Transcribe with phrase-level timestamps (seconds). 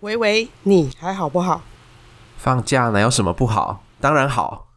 [0.00, 1.60] 喂喂，你还好不好？
[2.38, 3.84] 放假哪有什么不好？
[4.00, 4.68] 当然好。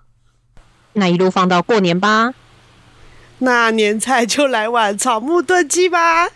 [0.93, 2.33] 那一路放到过年吧。
[3.37, 6.27] 那年菜就来碗草木炖鸡吧。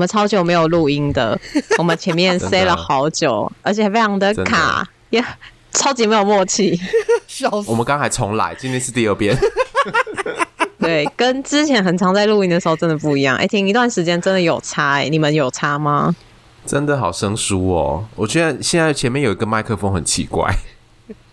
[0.00, 1.38] 们超久没有录音的，
[1.78, 5.22] 我们前面塞了好久，而且非常的卡，也
[5.72, 6.80] 超级没有默契。
[7.28, 9.36] 笑死我们刚还重来，今天是第二遍。
[10.80, 13.36] 对，跟之前很常在录音的时候真的不一样。
[13.36, 16.16] 哎，停一段时间真的有差哎，你们有差吗？
[16.64, 18.06] 真的好生疏哦。
[18.16, 20.50] 我觉得现在前面有一个麦克风很奇怪。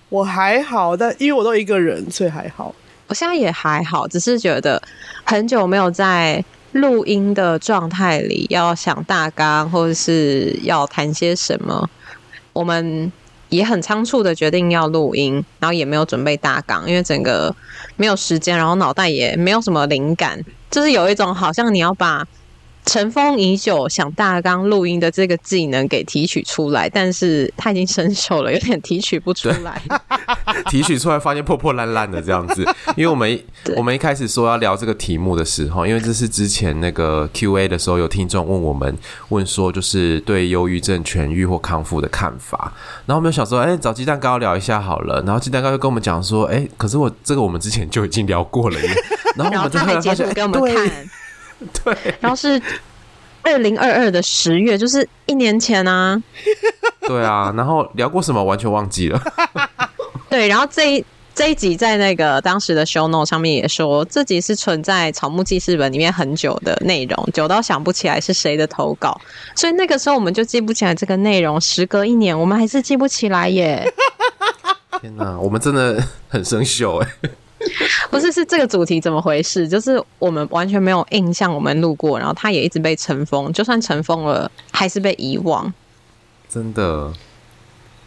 [0.09, 2.75] 我还好，但因为我都一个人，所以还好。
[3.07, 4.81] 我现在也还好，只是觉得
[5.23, 6.43] 很久没有在。
[6.77, 11.89] 录音的状态里，要想大纲或者是要谈些什么，
[12.53, 13.11] 我们
[13.49, 17.53] 也很仓促的决定要录音，然后也没有准备大纲，因为整个
[17.95, 20.39] 没有时间，然后脑袋也没有什么灵感，
[20.71, 22.25] 就是有一种好像你要把。
[22.87, 29.81] 尘封已久，想大纲录音的这个技能给提取出来，但是他已经生锈了，有点提取不出来。
[30.69, 32.65] 提取出来发现破破烂烂的这样子，
[32.95, 33.39] 因为我们
[33.75, 38.97] 我们一开始说要聊这个题目的时候，因为这是之前那个 Q&A 的时候，有听众问我们
[39.29, 42.73] 问说，就是对忧郁症痊愈或康复的看法。
[43.05, 45.21] 然后我们就想说，哎、欸，找鸡蛋糕聊一下好了。
[45.23, 48.89] 然后鸡蛋糕就跟我们讲说，哎、欸，可是我这个我们之前就已经聊过了耶。
[49.35, 51.09] 然后我们就后来发现，给我们看。
[51.83, 52.61] 对，然后是
[53.41, 56.21] 二零二二的十月，就是一年前啊。
[57.07, 59.21] 对啊，然后聊过什么完全忘记了。
[60.29, 69.17] 对，然后这一这一集在那个当时的 show note 上面也说，这集是存在草木记事本里面很久的内容，久到想不起来是谁的投稿，
[69.55, 71.61] 所以那个时候我们就记不起来这个内容。
[71.61, 73.89] 时隔一年，我们还是记不起来耶。
[74.99, 77.07] 天哪，我们真的很生锈哎。
[78.11, 79.67] 不是，是这个主题怎么回事？
[79.67, 85.73] 就是我们完全没有印象，我们路过，然后它也一直被尘封，就算尘封了，还是被遗忘。
[86.47, 87.11] 真的，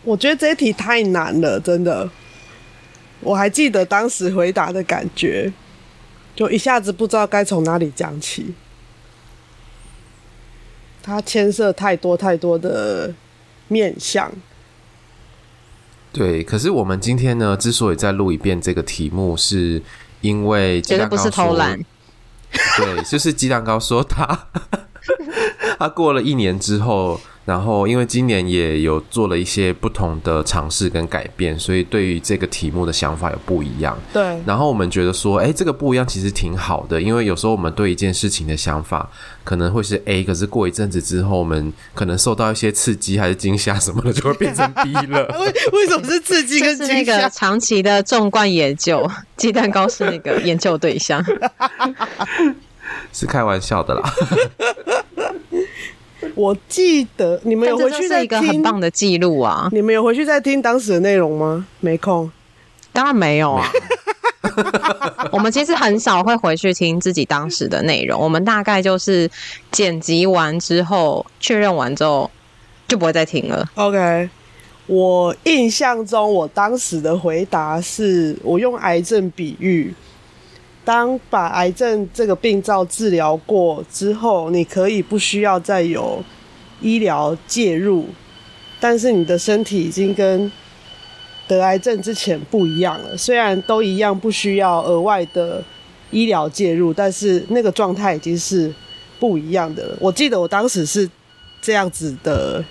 [0.04, 2.08] 我觉得这一题太难了，真的。
[3.20, 5.52] 我还记得当时回答的感觉，
[6.34, 8.54] 就一下子不知道该从哪里讲起。
[11.02, 13.12] 它牵涉太多太多的
[13.68, 14.30] 面向。
[16.12, 19.80] 对，可是我们今天呢，之所以再录一遍这个题目，是
[20.20, 21.80] 因为鸡蛋糕说，绝对不是偷懒。
[22.76, 24.26] 对，就是鸡蛋糕说他
[25.78, 27.20] 他过了一年之后。
[27.46, 33.98] 然后，因为今年也有做了一些不同的尝试跟改变，所以对于这个题目的想法有不一样。
[34.12, 34.40] 对。
[34.46, 39.10] 然后我们觉得说，哎，这个不一样其实挺好的，因为有时候我们对一件事情的想法
[39.42, 45.26] 可能会是 A，可是过一阵子之后，我们可能受到一些刺激还是惊吓什么的，就会变成 B 了。
[45.40, 46.92] 为为什么是刺激跟惊吓？
[46.92, 51.20] 是那个长期的纵贯研究，鸡蛋糕是那个研究对象，
[53.12, 54.12] 是开玩笑的啦。
[56.34, 59.68] 我记得你们有回去再听，这是一个很棒的记录啊！
[59.72, 61.66] 你们有回去再听当时的内容吗？
[61.80, 62.30] 没空，
[62.92, 63.70] 当然没有啊。
[65.32, 69.30] 我们其实很少会回去听自己当时的内容，我们大概就是
[69.70, 72.30] 剪辑完之后确认完之后
[72.88, 73.68] 就不会再听了。
[73.74, 74.28] OK，
[74.86, 79.92] 我印象中我当时的回答是我用癌症比喻。
[80.84, 86.24] 当把癌症这个病灶治疗过之后，你可以不需要再有
[86.80, 88.06] 医疗介入，
[88.80, 90.50] 但是你的身体已经跟
[91.46, 93.16] 得癌症之前不一样了。
[93.16, 95.62] 虽然都一样不需要额外的
[96.10, 98.72] 医疗介入，但是那个状态已经是
[99.20, 99.96] 不一样的了。
[100.00, 101.08] 我记得我当时是
[101.60, 102.64] 这样子的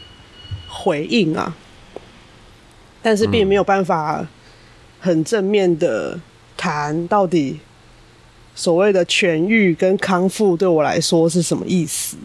[0.68, 1.56] 回应啊，
[3.04, 4.28] 但是并没有办法
[5.00, 6.20] 很正面的
[6.58, 7.60] 谈到底。
[8.60, 12.18] 所谓的痊愈跟康复对我来说是什么意思？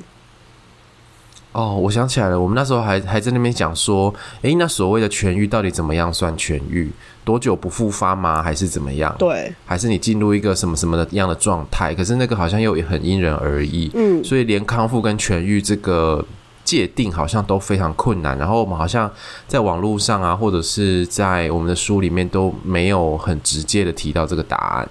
[1.53, 4.13] 哦，我想起来了，我们那时候还还在那边讲说，
[4.43, 6.91] 诶，那所谓的痊愈到底怎么样算痊愈？
[7.25, 8.43] 多久不复发吗？
[8.43, 9.15] 还是怎么样？
[9.17, 11.95] 对，还是你进入一个什么什么的样的状态？
[11.95, 16.27] 可是那个好像又很因人而异，嗯，所以连康复跟痊愈这个
[16.65, 18.37] 界定好像都非常困难。
[18.37, 19.09] 然后我们好像
[19.47, 24.89] 在网络上啊，或者是在我们的书里面都没有很直接的提到这个答案。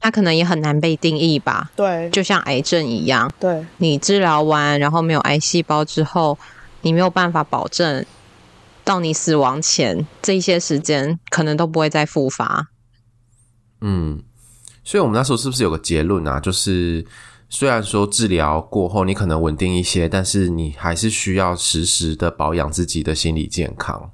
[0.00, 1.70] 它可能也很难被定义吧？
[1.74, 3.30] 对，就像癌症一样。
[3.40, 6.38] 对，你治疗完，然后没有癌细胞之后，
[6.82, 8.04] 你没有办法保证
[8.84, 12.68] 到你死亡前这一些时间可能都不会再复发。
[13.80, 14.22] 嗯，
[14.84, 16.38] 所以我们那时候是不是有个结论啊？
[16.40, 17.04] 就是
[17.48, 24.10] 虽然说治疗过后你可能稳定一些，但是你还是需要时时的保养自己的心理健康。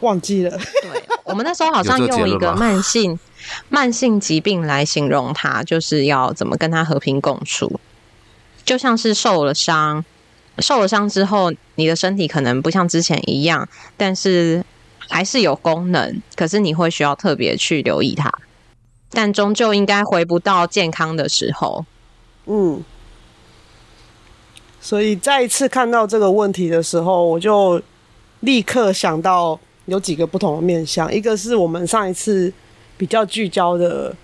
[0.00, 0.50] 忘记了，
[0.82, 3.18] 对，我们那时候好像用一个慢性
[3.68, 7.80] 慢性疾病来形容它，就是要怎么跟它和平共处，
[8.64, 10.04] 就像是受了伤，
[10.58, 14.64] 受了伤之后，你的身体可能不像之前一样，但是
[14.98, 18.32] 还是有功能，可是你会需要特别去留意它，
[19.10, 21.84] 但终究应该回不到健康的时候。
[22.46, 22.82] 嗯，
[24.80, 27.80] 所以再一次看到这个问题的时候，我就
[28.40, 29.58] 立刻想到。
[29.86, 32.52] 有几个不同的面向，一个是我们上一次
[33.00, 34.14] 比较聚焦的，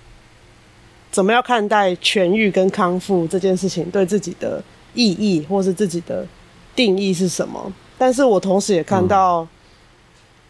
[1.10, 4.62] 怎么样看待痊愈跟康复这件事情对自己的
[4.92, 6.26] 意义，或是自己的
[6.74, 7.72] 定义是什么？
[7.96, 9.48] 但是我同时也看到，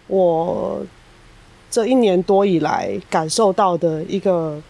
[0.09, 0.85] 我
[1.71, 4.61] 这一年多以来感受到的一个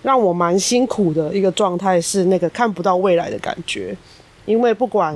[0.00, 3.94] 让我蛮辛苦的一个状态是那个看不到未来的感觉，
[4.46, 5.14] 因为不管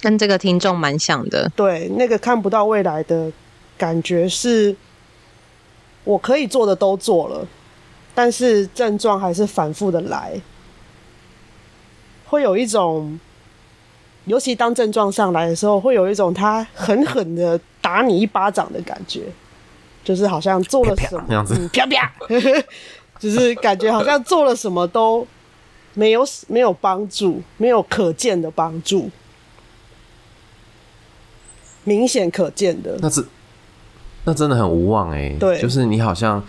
[0.00, 3.32] 跟这个听众蛮像的，对那个看不到未来的。
[3.80, 4.76] 感觉是，
[6.04, 7.46] 我可以做的都做了，
[8.14, 10.32] 但是症状还是反复的来，
[12.26, 13.18] 会有一种，
[14.24, 19.24] 尤其当症状上来的时候，会有一种他狠狠的打你一巴掌的感觉，
[20.02, 22.12] 就是好像做了什么这样子，啪啪，
[23.20, 25.26] 就是感觉好像做了什么都
[25.92, 29.10] 没有没有帮助，没有可见的帮助，
[31.84, 33.24] 明显可见的，那是。
[34.24, 36.42] 那真的很无望哎、欸，对，就是你好像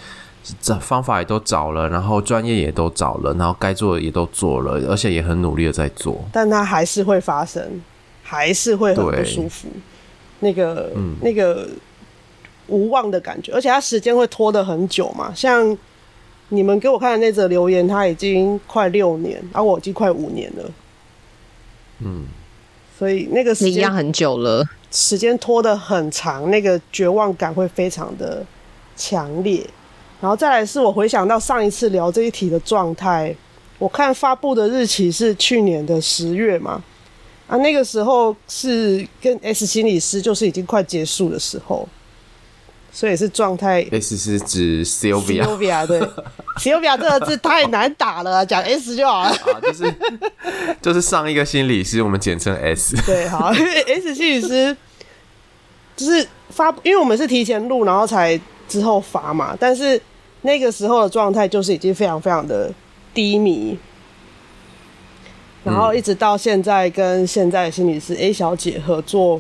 [0.60, 7.82] 这方法也都找了，然后专业也都找了，然后该做的也都做了，而且也很努力的在做，但它还是会发生，
[8.24, 9.70] 还是会很不舒服，
[10.40, 11.68] 那个、嗯、那个
[12.68, 15.32] 无望的感觉，而且它时间会拖得很久嘛。
[15.34, 15.78] 像
[16.50, 20.72] 你们给我看的那则留言，它已经快六年，而、啊、我已经快五年了，
[22.00, 22.26] 嗯，
[23.00, 24.68] 所以那个时间一样很久了。
[24.92, 28.46] 时间拖得很长，那个绝望感会非常的
[28.96, 29.66] 强烈。
[30.20, 33.36] 然后再来是我回想到上一次聊这一题的状态，
[33.80, 36.84] 我看发布的日期是去年的十月嘛，
[37.48, 41.88] 啊，那个时候是跟 S 心理师就是已经快结束的时候，
[42.92, 43.86] 所以是状态。
[43.92, 46.00] S 是指 Sylvia，Sylvia 对
[46.58, 49.30] ，Sylvia 这个字太难打了， 讲 S 就好了。
[49.30, 49.96] 啊，就是
[50.82, 52.96] 就是上一个心理师，我们简称 S。
[53.06, 54.76] 对，好因为， S 心理师。
[55.94, 59.56] 就是发，因为我们是提前录，然后才之后发嘛。
[59.60, 60.02] 但是
[60.42, 62.72] 那个时候的状态就是已经非常非常的
[63.14, 63.78] 低迷，
[65.64, 69.40] 然后一直到现在跟现在的心理师 A 小姐合作，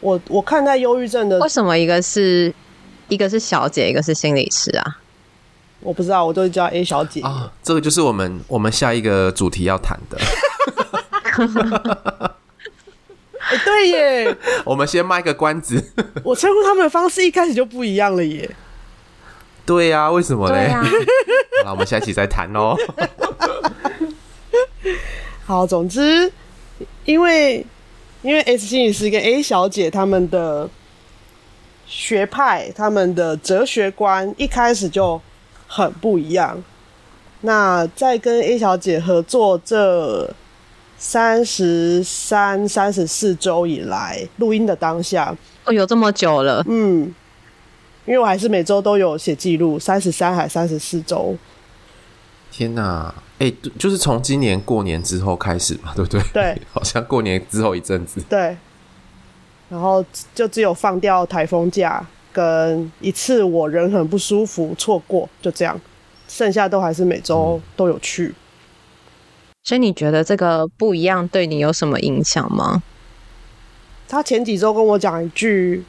[0.00, 2.54] 我我看待忧郁症的，为什么一个是
[3.08, 4.98] 一个是小姐，一个是心理师啊？
[5.80, 7.52] 我不知道，我都叫 A 小姐啊。
[7.62, 10.18] 这个就是我们我们下一个主题要谈的。
[13.64, 14.36] 对耶！
[14.66, 15.82] 我们先卖个关子。
[16.22, 18.50] 我称呼他们的方式一开始就不一样了耶。
[19.64, 20.66] 对呀、啊，为什么嘞？
[20.66, 20.84] 啊、
[21.64, 22.76] 好，我们下一期再谈哦。
[25.46, 26.30] 好，总之，
[27.04, 27.64] 因为
[28.22, 30.68] 因为 S 心理师跟 A 小姐他们的
[31.88, 35.20] 学派、他们的哲学观一开始就
[35.66, 36.62] 很不一样。
[37.40, 40.32] 那在跟 A 小姐合作这。
[41.00, 45.32] 三十三、三十四周以来录音的当下，
[45.64, 47.14] 哦，有这么久了，嗯，
[48.04, 51.36] 因为我还是每周都有写记录，三十三还三十四周。
[52.50, 56.20] 天哪，哎、欸，就是从今年过年之后开始嘛，对不对？
[56.32, 58.20] 对， 好像过年之后一阵子。
[58.28, 58.56] 对，
[59.68, 65.80] 然后就只有放掉台风假跟一次我人很不舒服错过，就这样，
[66.28, 68.28] 剩下都还是每周都有去。
[68.28, 68.34] 嗯
[69.64, 72.82] 所以你觉得这个不一样对你有什么影响吗？
[74.08, 75.84] 他前几周跟我讲一句，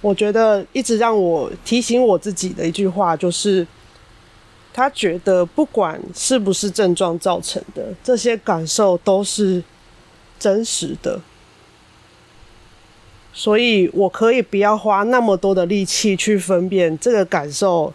[0.00, 3.66] 我觉得一直让我提醒我自己的一句话，就是
[4.72, 9.60] 他觉得不管是不是症状造成的，这些感受都是
[10.38, 11.20] 真实的，
[13.32, 17.92] 所以我可以不要花那么多的力气去分辨这个感受，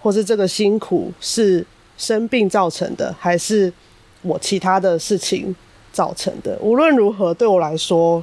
[0.00, 1.66] 或是这个辛苦是。
[1.98, 3.72] 生病造成的，还是
[4.22, 5.52] 我其他的事情
[5.90, 6.56] 造成的？
[6.60, 8.22] 无论如何，对我来说，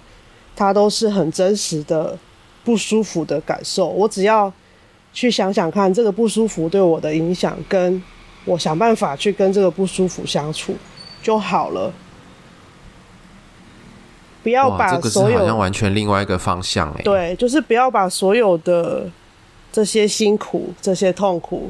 [0.56, 2.18] 它都是很真实的
[2.64, 3.90] 不舒服的感受。
[3.90, 4.50] 我只要
[5.12, 8.02] 去想想看，这个不舒服对我的影响，跟
[8.46, 10.74] 我想办法去跟这个不舒服相处
[11.22, 11.92] 就好了。
[14.46, 17.04] 不要把所有，这个是好像完全另外一个方向欸。
[17.04, 19.10] 对，就是不要把所有的
[19.74, 21.70] 这些辛苦、这些痛苦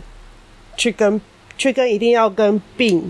[0.78, 1.20] 去跟。
[1.58, 3.02] 去跟一定要跟病、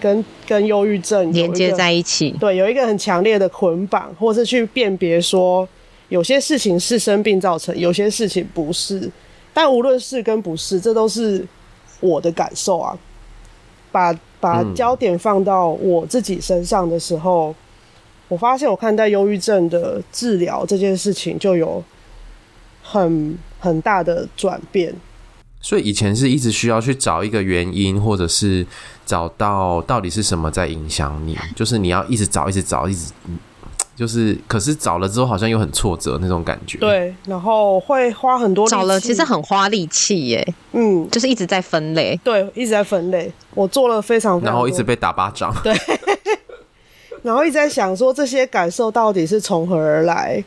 [0.00, 5.66] 跟跟忧郁症连接在一起，对，有一个很强烈的捆绑，或是去辨别说，
[6.08, 9.08] 有些事情是生病造成，有些事情不是。
[9.54, 11.46] 但无论是跟不是，这都是
[12.00, 12.98] 我的感受啊。
[13.92, 17.54] 把把焦点放到我自己身上的时候，嗯、
[18.28, 21.82] 我发现我看待忧郁症的治疗这件事情就有
[22.82, 24.94] 很很大的转变。
[25.60, 28.64] 所以以前是一直需要去找一个原因，或者是
[29.04, 33.12] 找到到底是什么在影响你，就是你要一直找，一直找，一直。
[33.98, 36.78] 就是，可是找了之后好像又很挫折那种感觉。
[36.78, 38.70] 对，然后会花很多力。
[38.70, 40.54] 找了其实很花力气耶。
[40.70, 42.16] 嗯，就是一直在分类。
[42.22, 43.32] 对，一直在分类。
[43.54, 45.52] 我做了非常，非常多，然后一直被打巴掌。
[45.64, 45.74] 对。
[47.22, 50.42] 然后一直在想说，这些感受到底是从何而来？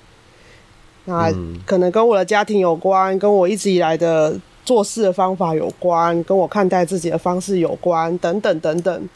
[1.05, 1.31] 那
[1.65, 9.09] 可能跟我的家庭有关，跟我一直以来的做事的方法有关，跟我看待自己的方式有关，等等等等。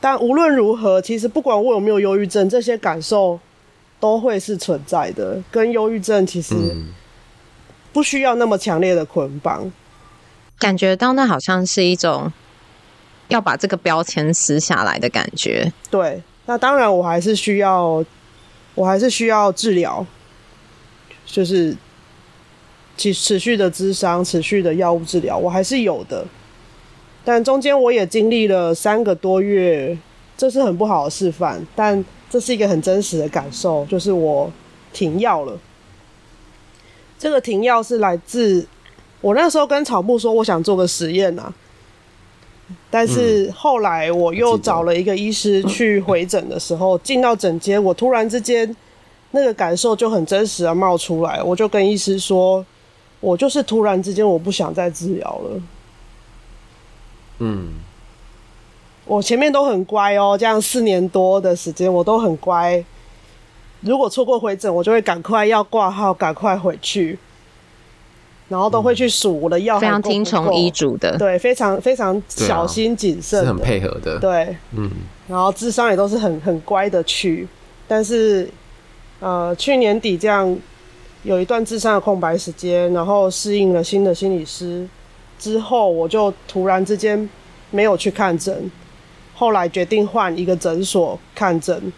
[0.00, 3.38] 但无论如何，其实不管我有没有忧郁症，这些感受
[3.98, 5.42] 都会是存在的。
[5.50, 6.54] 跟忧郁症其实
[7.92, 9.70] 不需要那么强烈的捆绑。
[10.58, 12.32] 感觉到那好像是一种
[13.28, 15.72] 要把这个标签撕下来的感觉。
[15.90, 18.04] 对，那当然我还是需要，
[18.74, 20.06] 我还是需要治疗，
[21.26, 21.76] 就是
[22.96, 26.24] 其持续的咨商、持续的药物治疗，我还是有的。
[27.24, 29.98] 但中间我也经历了三个多月，
[30.36, 34.50] 这是很不好的示范，但这是一个很真实的感受，就是我
[34.92, 35.58] 停药了。
[37.18, 38.64] 这个停药是来自
[39.20, 41.52] 我那时候跟草木说，我想做个实验啊。
[42.90, 48.74] 但是后来我又找了一个医师去回诊的时候，进到诊间，我突然之间
[49.30, 52.64] 那个感受就很真实的冒出来，我就跟医师说，
[53.20, 55.62] 我就是突然之间我不想再治疗了。
[57.38, 57.68] 嗯，
[59.04, 62.82] 我前面都很乖哦，这样四年多的时间我都很乖。
[63.80, 67.18] 如果错过回诊，我就会赶快要挂号，赶快回去，
[68.48, 74.90] 然后都会去数我的药，非常听从医嘱的，对，非常非常小心谨慎，是很配合的，对，嗯，
[75.28, 77.46] 然后智商也都是很很乖的去，
[77.88, 78.48] 但是
[79.20, 80.56] 呃，去年底这样
[81.22, 84.86] 有一段智商的空白时间，然后适应了新的心理师。
[85.38, 87.28] 之后我就突然之间
[87.70, 88.70] 没有去看诊，
[89.34, 91.92] 后来决定换一个诊所看诊。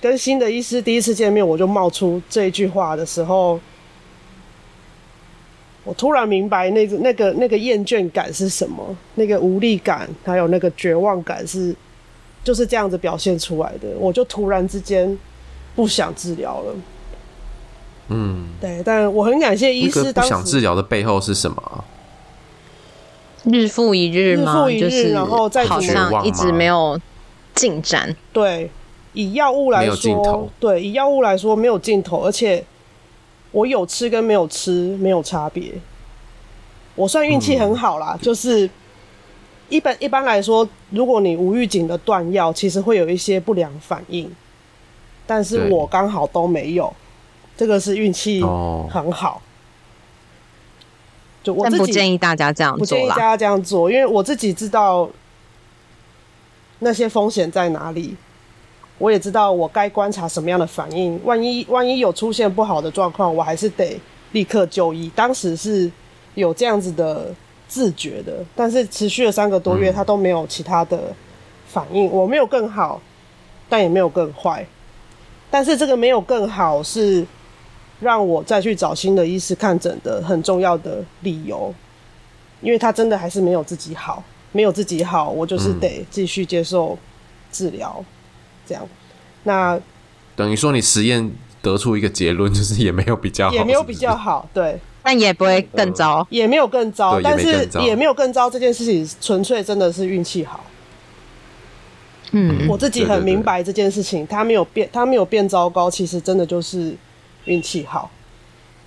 [0.00, 3.58] 跟新的医师第一次见面，我就冒出这一句话的时候，
[5.84, 11.74] 我突然明白那个那个那个厌倦感是什么，那个无力感，还有那个绝望感是
[12.44, 13.88] 就是这样子表现出来的。
[13.98, 15.18] 我就突然之间
[15.74, 16.74] 不想治疗了。
[18.08, 20.12] 嗯，对，但我很感谢医师。
[20.12, 21.84] 不想治疗的背后是什么？
[23.44, 24.52] 日复一日吗？
[24.52, 27.00] 日复一日，就是然后再好像一直没有
[27.54, 28.14] 进展。
[28.32, 28.70] 对，
[29.14, 32.62] 以药物来说，对，以药物来说没有尽头，而且
[33.52, 35.72] 我有吃跟没有吃没有差别。
[36.96, 38.68] 我算运气很好啦，嗯、就是
[39.68, 44.30] 一般一般来说，如果你无预警的断药，其实会有一些不良反应，
[45.26, 46.92] 但是我刚好都没有，
[47.56, 49.36] 这个是运气很好。
[49.36, 49.42] 哦
[51.42, 55.10] 就我自己不建议大家这样做，不建议大家这样做，因为我自己知道
[56.78, 58.14] 那些风险在哪里，
[59.02, 61.18] 我也知道我该观察什么样的反应。
[61.24, 65.10] 万一万一有出现不好的状况，我还是得立刻就医。
[65.12, 65.90] 当时是
[66.34, 67.34] 有这样子的
[67.66, 71.12] 自觉的，但是持续了三个多月，他都没有其他的
[71.66, 72.08] 反应。
[72.12, 73.02] 我没有更好，
[73.68, 74.64] 但也没有更坏。
[75.50, 77.26] 但是这个没有更好是。
[78.00, 81.72] 让我再去找新的医师看诊的很重要的理由，
[82.60, 86.98] 因为他真的还是没有自己好，没有自己好，我就是得继续接受
[87.52, 88.04] 治疗，
[88.72, 88.88] 这样。
[89.44, 89.78] 那
[90.34, 98.48] 等于说你实验得出一个结论， 就是也没有比较好，也没有比较好，对， 但也不会更糟，也没有更糟，但是也没有更糟。
[98.48, 100.64] 这件事情纯粹真的是运气好。
[102.32, 106.96] 嗯，我自己很明白这件事情，它没有变，它没有变糟糕，其实真的就是。
[107.46, 108.08] 运气好，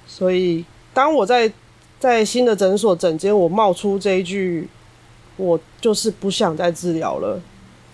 [0.08, 0.64] 所以
[0.94, 1.52] 当我在
[2.00, 4.66] 在新的诊所诊间，我冒出这一句
[5.36, 7.38] “我就是不想再治疗了”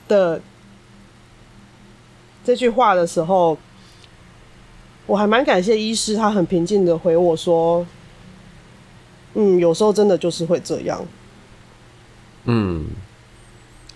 [0.08, 0.40] 的
[2.44, 3.58] 这句话的时候，
[5.06, 7.86] 我还蛮感谢医师，他很平静的回我说
[9.36, 11.04] ：“嗯，有时候真的就是会这样。”
[12.46, 12.88] 嗯，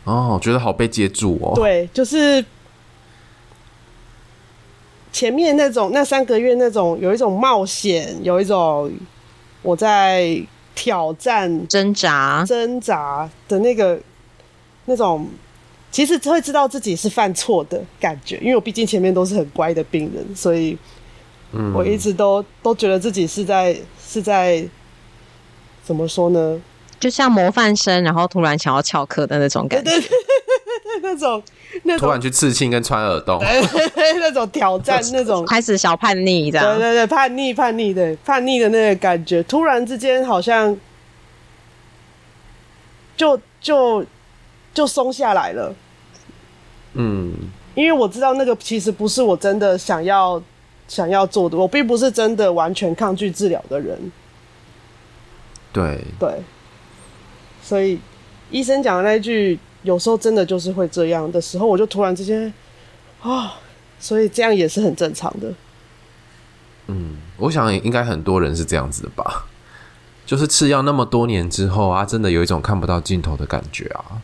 [0.03, 1.53] 哦，我觉得好被接住哦。
[1.55, 2.43] 对，就是。
[5.11, 8.91] 前面那种那三个月那种有一种冒险，有一种
[9.61, 10.37] 我在
[10.75, 13.97] 挑战、挣扎、挣扎的那个
[14.83, 15.25] 那种，
[15.95, 20.77] 其实会知道自己是犯错的感觉，因为我毕竟前面都是很乖的病人，所以
[21.73, 23.73] 我一直都、嗯、都觉得自己是在
[24.05, 24.61] 是在
[25.85, 26.61] 怎么说呢？
[26.99, 31.41] 就像模范生，然后突然想要翘课的那种感觉，对对对那种，
[31.83, 33.41] 那种突然去刺青跟穿耳洞，
[33.95, 40.77] 那种挑战， 那种开始小叛逆，这样，对对对，叛逆叛逆的叛逆的那个感觉，突然之间好像
[43.15, 44.05] 就就
[44.73, 45.73] 就松下来了。
[46.95, 47.33] 嗯，
[47.75, 50.41] 因为我知道那个其实不是我真的想要
[50.87, 54.11] 想要做的，我并不是真的完全抗拒治疗的人。
[55.71, 56.41] 对对，
[57.61, 57.99] 所以
[58.49, 59.59] 医生讲的那句。
[59.83, 62.51] 有时候真的就是会这样的时候，我就突然之间，
[63.21, 63.51] 啊、哦，
[63.99, 65.53] 所以这样也是很正常的。
[66.87, 69.45] 嗯，我想应该很多人是这样子的吧，
[70.25, 74.19] 就是吃药那么多年之后啊，真的有一种看不到尽头的感觉啊。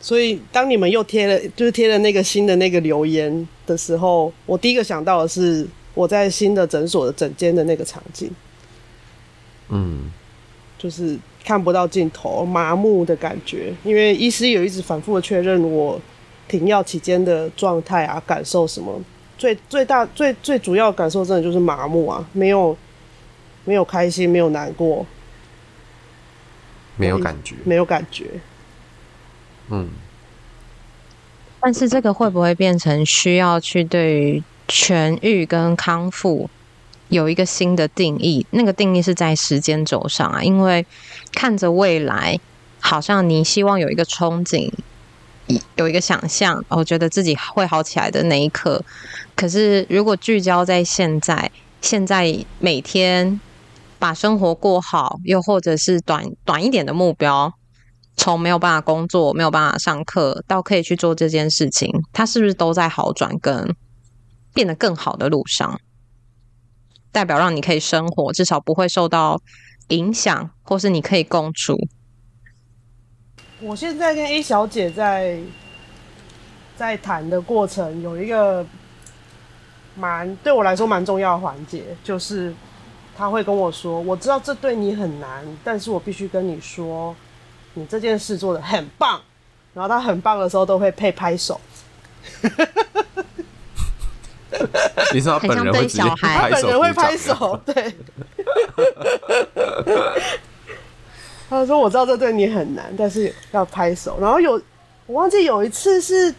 [0.00, 8.30] 所以当你们又贴了，就是贴了那个新的那个留言的时候，我第一个想到的是我在新的诊所的诊间的那个场景。
[9.68, 10.10] 嗯，
[10.78, 11.18] 就是。
[11.42, 13.72] 看不到尽头，麻木的感觉。
[13.82, 15.98] 因为医师有一直反复的确认我
[16.46, 19.00] 停药期间的状态啊，感受什么。
[19.38, 22.76] 最最大最最主要的感受，真的就是麻木啊，没有
[23.64, 25.04] 没有开心，没有难过，
[26.98, 28.26] 没有感觉，没有感觉。
[29.70, 29.88] 嗯。
[31.60, 36.48] 但是这个会不会变成需要去对于痊愈跟康复？
[37.08, 40.86] 有一个新的定义，那个定义是在时间轴上啊，因为
[41.32, 42.38] 看着未来，
[42.78, 44.70] 好像你希望有一个憧憬，
[45.74, 48.80] 有一个想象，我觉得自己会好起来的那一刻。
[49.34, 51.50] 可是如果聚焦在现在，
[51.82, 53.40] 现在每天
[53.98, 57.52] 把生活过好，又或者是短短一点的目标，
[58.20, 63.74] 从没有办法工作、没有办法上课，到可以去做这件事情，他是不是都在好转跟
[64.52, 65.80] 变得更好的路上？
[67.10, 69.40] 代表让你可以生活，至少不会受到
[69.88, 71.74] 影响，或是你可以共处。
[73.58, 75.40] 我现在跟 A 小姐在
[76.76, 78.66] 在谈的过程，有一个
[79.94, 82.54] 蛮对我来说蛮重要的环节，就是
[83.16, 87.16] 她会跟我说：“我知道这对你很难，但是我必须跟你说，
[87.74, 89.20] 你这件事做的很棒。”
[89.72, 91.60] 然后他很棒的时候，都会配拍手。
[95.14, 97.94] 你说他本人会直接拍手，他本人会拍手，对。
[101.48, 104.60] 他说：“我知道这对你很难，但是要拍手。”然后有
[105.06, 106.34] 我忘记有一次是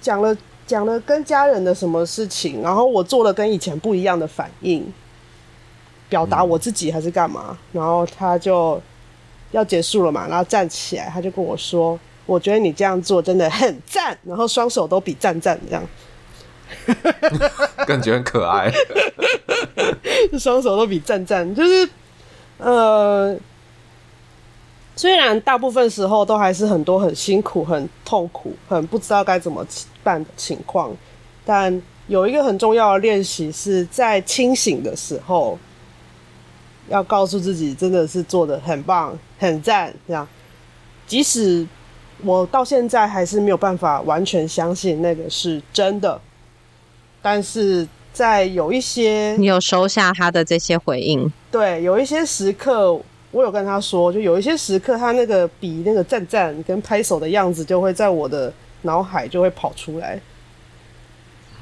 [0.00, 4.90] 讲了讲了跟家人的什么事情，然后我做了跟以前不一样的反应，
[6.08, 7.56] 表达我自己还是干嘛？
[7.72, 8.80] 然后他就
[9.52, 14.16] 要结束了嘛，然后站起来，他就跟我说：“我觉得你这样做真的很赞。
[14.24, 15.82] ”然后双手都比赞赞这样。
[17.86, 18.70] 感觉很可爱，
[20.38, 21.88] 双手都比赞赞，就是
[22.58, 23.36] 呃，
[24.94, 29.66] 虽然大部分时候都还是很多很辛苦、很痛苦、很不知道该怎么
[30.04, 30.94] 办的情况，
[31.44, 35.58] 但有一个很重要的练习是在清醒的时候，
[36.90, 40.28] 要告诉自己真的是做的很棒、很赞，这样，
[41.06, 41.66] 即使
[42.22, 46.20] 我到现在还是没有办法完全相信那个是真的。
[47.22, 51.30] 但是在有一些，你有收下他的这些回应？
[51.50, 52.92] 对，有一些时刻，
[53.30, 60.20] 我有跟他说，就有一些时刻，他那个比那个赞赞跟拍手的样子，就会在我的脑海就会跑出来。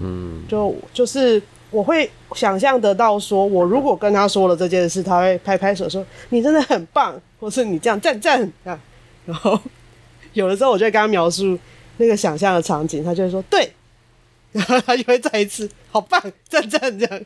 [0.01, 8.79] 嗯，就就是我会想象得到，说我如果跟他说了这件事，他会拍拍手说：“你真的很棒”，或是“你这样赞赞”啊。
[9.27, 9.59] 然后
[10.33, 11.59] 有的时候，我就会跟他描述
[11.99, 13.73] 那个想象的场景，他就会说：“对。”
[14.53, 17.21] 然后他就会再一次，好棒，赞赞这样。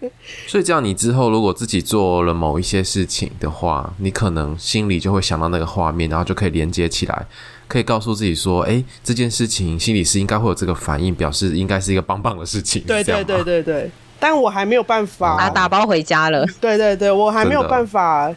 [0.48, 7.26] 所以这样，你之后如果自己做了某一些事情的话，你可能心里就会想到那个画面，然后就可以连接起来，
[7.70, 13.88] 可以告诉自己说：“哎，这件事情心理师应该会有这个反应，表示应该是一个棒棒的事情。”对对对对对。
[14.18, 16.44] 但我还没有办法啊， 打包回家了。
[16.60, 18.34] 对对对，我还没有办法。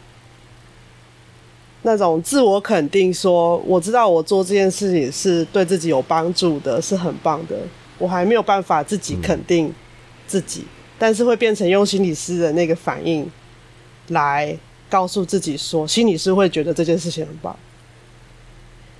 [1.82, 7.56] 那种自我肯定，说我知道我做这件事情是对自己有帮助的，是很棒的。
[7.98, 9.70] 我还没有办法自己肯定
[10.26, 10.68] 自己，嗯、
[10.98, 13.30] 但是会变成用心理师的那个反应
[14.08, 14.56] 来
[14.88, 17.54] 告诉自己说，心理师会觉得这件事情很棒。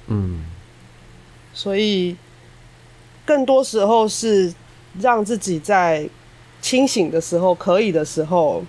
[0.06, 0.44] 嗯，
[1.52, 2.16] 所以
[3.24, 4.52] 更多时候是
[5.00, 6.08] 让自己在
[6.60, 8.62] 清醒的时候，可以的时候，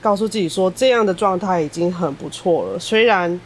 [0.00, 2.78] 告诉自己说，这样的状态已经很不错了。
[2.78, 3.40] 虽然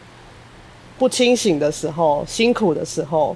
[0.97, 3.35] 不清醒的时候、辛苦的时候，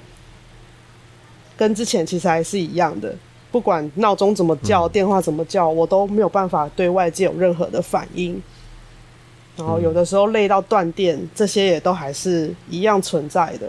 [1.55, 3.15] 跟之前其实还是一样的。
[3.51, 8.41] 不管闹钟怎么叫、电话怎么叫，我都没有办法对外界有任何的反应。
[9.55, 13.67] 然后有的时候累到断电，这些也都还是一样存在的。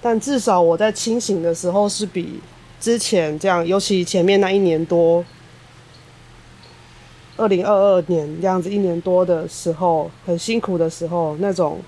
[0.00, 2.40] 但至少我在清醒的时候是比
[2.80, 5.24] 之前这样，尤其前面那一年多，
[7.36, 11.80] 二零二二年这样子一年多的时候，很辛苦的时候，那种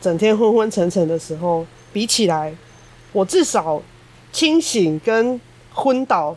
[0.00, 2.54] 整天昏昏沉沉的时候，比起来，
[3.12, 3.82] 我至少
[4.32, 5.40] 清醒跟
[5.72, 6.36] 昏倒。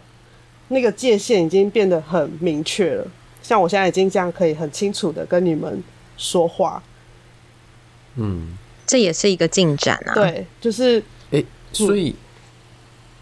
[0.69, 3.05] 那个界限已经变得很明确了，
[3.43, 5.83] 像我现在已经这样可以很清楚的跟你们
[6.17, 6.81] 说话，
[8.15, 10.13] 嗯，这也是一个进展啊。
[10.13, 10.99] 对，就是，
[11.31, 12.15] 哎、欸，所以，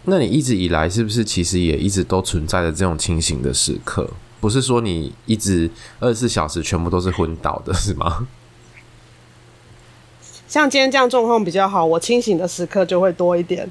[0.04, 4.08] 那你一直以来是不是其实也一直都存在着这种清醒的时刻？
[4.40, 8.26] 不是说你一直二十四小时全部都是昏倒的，是吗？
[10.48, 13.70] 像今天这样状况比较好，我清醒的时刻就会多一点。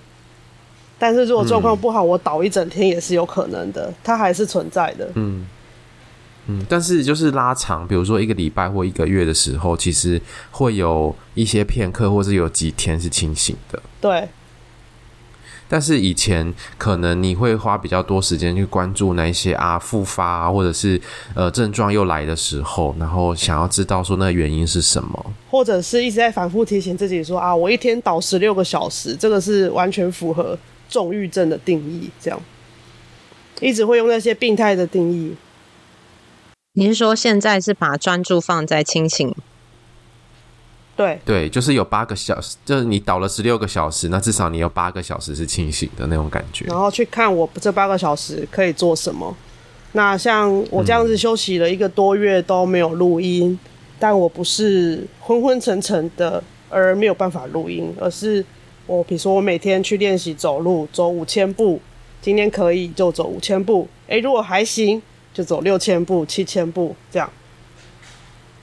[0.97, 5.12] 但是如果状况不好，嗯，我倒一整天也是有可能的，它还是存在的。
[5.15, 5.45] 嗯
[6.47, 13.82] 嗯，但是就是拉长，比如说一个礼拜或一个月的时候，其实会有一些片刻，或是有几天是清醒的。
[13.99, 14.27] 对。
[15.69, 20.99] 但是以前可能你会花比较多时间去关注那一些啊复发啊，或者是
[21.34, 30.58] 呃症状又来的时候，然后想要知道说那个原因是什么，或者是一直在反复提醒自己说啊，我一天倒十六个小时，这个是完全符合。
[30.89, 32.38] 重郁症的定义，这样
[33.62, 35.34] 一直会用那些病态的定义。
[36.73, 39.34] 你是说现在是把专注放在清醒？
[40.95, 46.65] 对对，就是有八个小时，就是你倒了十六个小时，那至少你有八个小时是清醒的那种感觉。
[46.65, 49.36] 然后去看我这八个小时可以做什么。
[49.93, 53.60] 那像我这样子休息了一个多月都没有录音，嗯，
[53.99, 58.45] 但我不是昏昏沉沉的而没有办法录音，而是。
[58.88, 61.79] 我比如说，我每天去练习走路，走五千步。
[62.21, 65.01] 今天可以就走五千步，诶、欸，如果还行，
[65.33, 67.29] 就走六千步、七千步这样。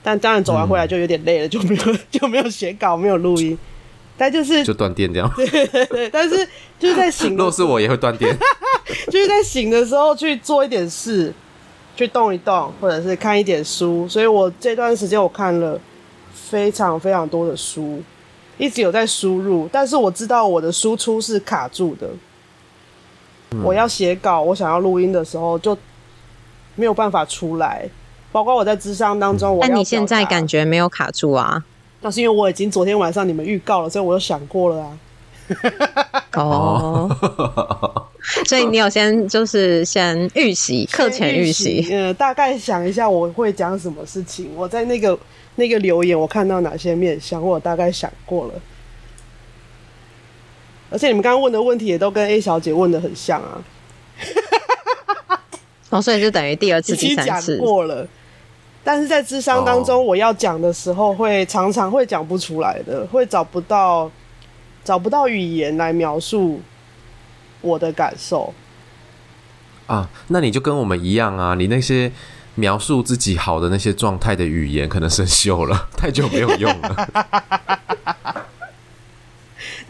[0.01, 3.57] 但当然走完回来就有点累了，嗯、就没有就没有写稿，没有录音。
[4.17, 5.31] 但就是就断电这样。
[5.35, 7.31] 对对对，但是就是在醒。
[7.31, 8.37] 如果是我也会断电。
[9.11, 11.33] 就是在醒的时候去做一点事，
[11.95, 14.07] 去动一动，或者是看一点书。
[14.07, 15.79] 所以我这段时间我看了
[16.33, 18.01] 非常非常多的书。
[18.57, 22.09] 一直有在输入，但是我知道我的输出是卡住的。
[23.51, 25.77] 嗯、我要写稿，我想要录音的时候就
[26.79, 27.87] 没有办法出来。
[28.31, 31.63] 包括我在智商当中，我但你现在感觉没有卡住啊？
[32.01, 34.97] 那是因为我已经昨天晚上你们预告了，所以我有想过了啊。
[36.35, 38.07] 哦，
[38.45, 44.49] 所以你有先就是先预习课前预习，呃，大概想一下我会讲什么事情。
[44.55, 45.19] 我在那个。
[45.55, 48.53] 那个留言我看到哪些面相，我大概想过了。
[50.89, 53.61] 而且你们刚刚问的问题也都跟 A 小姐问的很像啊。
[55.89, 58.07] 哦，所以就等于第二次、第三次过了。
[58.83, 64.09] 但是在智商当中，我要讲的时候，会常常会讲不出来的，会找不到
[64.83, 66.61] 找不到语言来描述
[67.61, 68.53] 我的感受。
[69.87, 72.11] 啊，那你就跟我们一样啊，你那些。
[72.55, 77.09] 描述自己好的那些状态的语言可能生锈了，太久没有用了。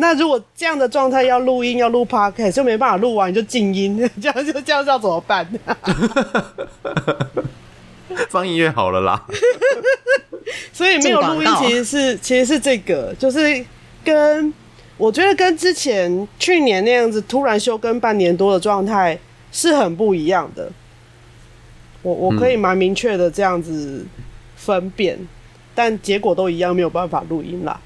[0.01, 5.45] 那如果这样的状态要录音要录 podcast 就没办法录完，你就静音， 这样就这样要怎么办？
[8.29, 9.25] 放音乐好了啦。
[10.71, 13.65] 所以没有录音其实是其实是这个，就是
[14.01, 14.53] 跟
[14.97, 19.19] 我觉得跟之前去年那样子突然休更半年多的状态
[19.51, 20.71] 是很不一样的。
[22.01, 24.05] 我我可以蛮明确的这样子
[24.55, 25.27] 分辨，嗯，
[25.75, 27.81] 但结果都一样，没有办法录音啦。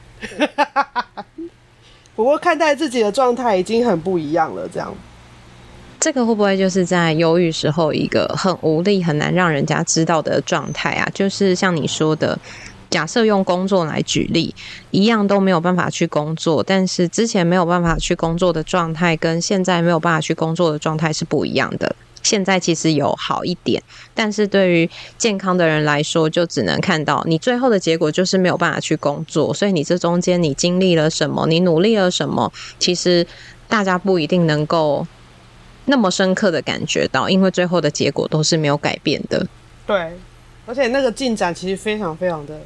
[2.16, 4.94] 不过看待自己的状态已经很不一样了，这样。
[6.00, 11.10] 这个会不会就是在忧郁时候一个很无力、很难让人家知道的状态啊？
[11.14, 12.38] 就是像你说的，
[12.90, 14.54] 假设用工作来举例，
[14.92, 21.96] 一样都没有办法去工作，但是之前没有办法去工作的状态，跟现在没有办法去工作的状态是不一样的。
[22.24, 23.84] 现在其实有好一点，
[24.14, 29.54] 但是对于健康的人来说，就只能看到你最后的结果就是没有办法去工作。
[29.54, 33.28] 所以你这中间你经历了什么，你努力了什么，其实
[33.68, 35.06] 大家不一定能够
[35.86, 39.46] 那么深刻的感觉到，因为最后的结果都是没有改变的。
[39.86, 40.14] 对，
[40.66, 42.62] 而且那个进展其实非常非常的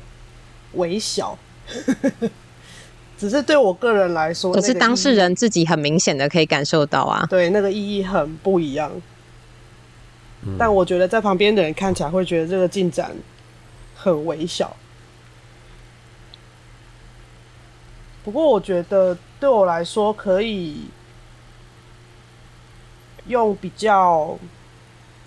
[0.73, 1.35] 微小，
[3.17, 8.91] 只是对我个人来说，可是当事人自己很明显的可以感受到啊，对，那个意义很不一样。
[10.57, 13.11] 但我觉得在旁边的人看起来会觉得这个进展
[13.95, 14.75] 很微小。
[18.23, 20.85] 不过我觉得对我来说，可以
[23.27, 24.37] 用比较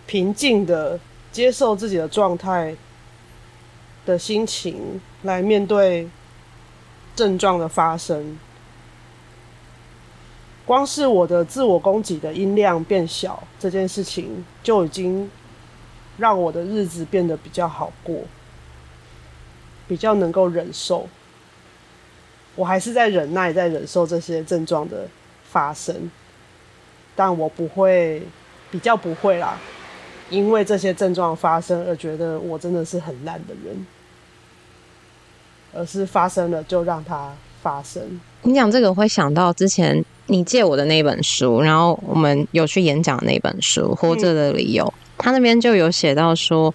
[0.06, 0.98] 平静的
[1.32, 2.76] 接受自己的状态
[4.04, 6.08] 的心情来面对
[7.16, 8.38] 症状的发生。
[10.70, 15.28] 光是我的自我攻击的音量变小这件事情，就已经
[16.16, 18.20] 让我的日子变得比较好过，
[19.88, 21.08] 比较能够忍受。
[22.54, 25.08] 我还是在忍耐，在忍受这些症状的
[25.42, 26.08] 发生，
[27.16, 28.22] 但我不会，
[28.70, 29.58] 比较不会啦，
[30.28, 33.86] 因为这些症状发生而觉得我真的是很烂的人，
[35.74, 38.20] 而是发生了就让它发生。
[38.42, 46.72] 你讲这个，我会想到之前你借我的那本书，然后我们有去演讲那本书《活着的理由》，嗯，他那边就有写到说。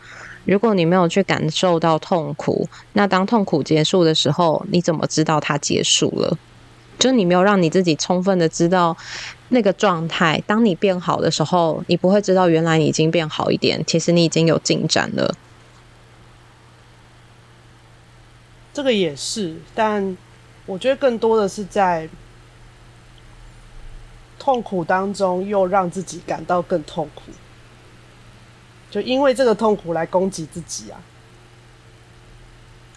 [0.48, 6.38] 如果你没有去感受到痛苦，那当痛苦结束的时候，你怎么知道它结束了？
[7.00, 8.96] 就你没有让你自己充分的知道
[9.50, 10.40] 那个状态。
[10.46, 15.34] 当你变好的时候，你不会知道原来你已经变好一点，其实你已经有进展了。
[18.72, 20.16] 这个也是，但
[20.68, 22.08] 我觉得更多的是在
[24.46, 27.24] 痛苦当中，又让自己感到更痛苦。
[28.92, 31.02] 就因为这个痛苦来攻击自己啊！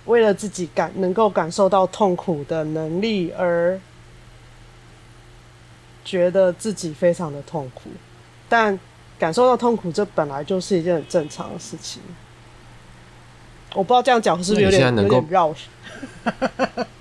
[0.05, 3.81] 为了自己感能够感受到痛苦的能力而
[6.05, 7.89] 觉得自己非常的痛苦，
[8.47, 8.79] 但
[9.19, 12.03] 感受到痛苦这本来就是一件很正常的事情。
[13.73, 15.55] 我不知道这样讲是不是有点有点绕。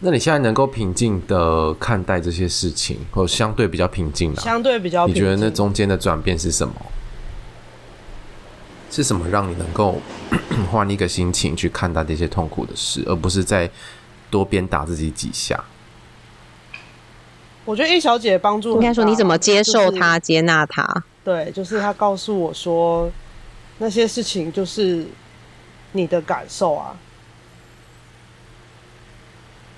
[0.00, 6.74] 那你现在能够平静的看待这些事情，或相对比较平静的，相对比较平，你觉得那中间的转变是什么？
[8.90, 10.00] 是什么让你能够
[10.70, 13.68] 换一个心情去看待这些痛苦的事，而不是再
[14.30, 15.64] 多鞭打自己几下？
[17.64, 20.86] 我觉得叶小姐帮助，应该说你怎么接受她、接纳她？
[21.24, 23.10] 对，就是她告诉我说，
[23.78, 25.04] 那些事情就是
[25.92, 26.94] 你的感受啊。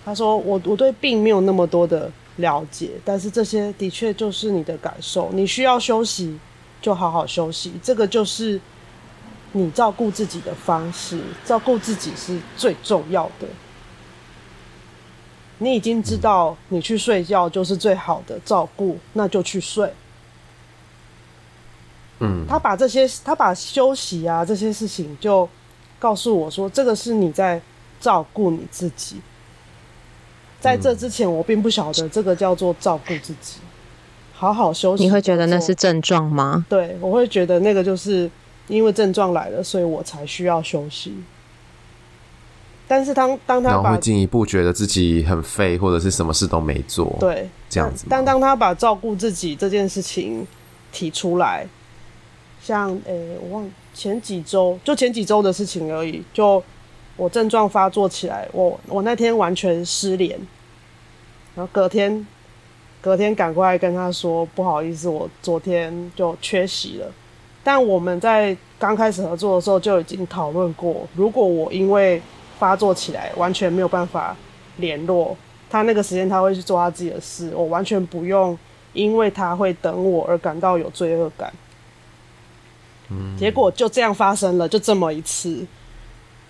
[0.08, 5.28] 她说我我对病没有那么多的了解，但是这些的确就是你的感受。
[5.34, 6.38] 你需要休息，
[6.80, 7.74] 就好好休息。
[7.82, 8.58] 这个就是。
[9.52, 13.48] 你照顾自己的方式，照顾自己是最重要的。
[15.56, 19.90] 你已经知道，你去睡觉就是最好的照顾，那就去睡。
[22.20, 25.48] 嗯，他把这些，他把休息啊这些事情，就
[25.98, 27.58] 告诉我说，这个是你在
[27.98, 29.16] 照顾你自己。
[30.60, 33.58] 在这之前，我并不晓得这个叫做照顾自己，
[34.34, 35.04] 好好休息。
[35.04, 36.66] 你会觉得那是症状吗？
[36.68, 38.30] 对，我会觉得那个就是。
[38.68, 41.14] 因为症状来了，所以我才需要休息。
[42.86, 48.04] 但是当当他把，然后会进一步觉得自己很废，或者是什么事都没做，对，这样子。
[48.10, 50.46] 但当他把照顾自己这件事情
[50.92, 51.66] 提出来，
[52.62, 56.22] 像诶、欸，我忘前几周，就前几周的事情而已。
[56.34, 56.62] 就
[57.18, 60.38] 我症状发作起来，我我那天完全失联，
[61.54, 62.26] 然后隔天
[63.02, 67.06] 隔天赶过来跟他说，不好意思，我昨天就缺席了。
[67.64, 72.22] 但我们在刚开始合作的时候就已经讨论过，如果我因为
[72.58, 74.34] 发作起来完全没有办法
[74.76, 75.36] 联络
[75.68, 78.56] 他，那个时间他会去做他自己的事，我完全不用
[78.92, 81.52] 因为他会等我而感到有罪恶感。
[83.10, 85.66] 嗯，结果就这样发生了，就这么一次。